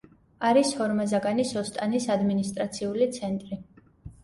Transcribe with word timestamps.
არის 0.51 0.71
ჰორმაზაგანის 0.79 1.51
ოსტანის 1.61 2.09
ადმინისტრაციული 2.15 3.11
ცენტრი. 3.21 3.63